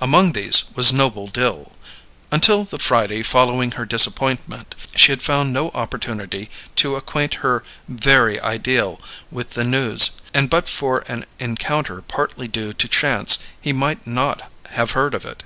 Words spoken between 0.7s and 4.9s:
was Noble Dill. Until the Friday following her disappointment